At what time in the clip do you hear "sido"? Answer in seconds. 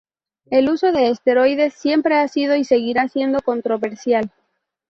2.27-2.55